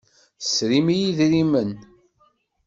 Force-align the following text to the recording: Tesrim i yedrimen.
Tesrim 0.41 0.87
i 0.93 0.95
yedrimen. 0.97 1.71